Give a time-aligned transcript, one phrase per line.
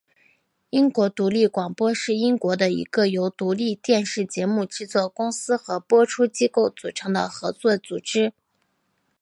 [0.71, 8.33] 英国独立广播是英国的一个由独立电视节目制作公司和播出机构组成的合作组织。